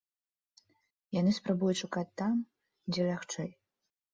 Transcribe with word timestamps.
Яны 1.19 1.31
спрабуюць 1.39 1.77
шукаць 1.83 2.05
там, 2.23 2.33
дзе 2.93 3.01
лягчэй. 3.11 3.49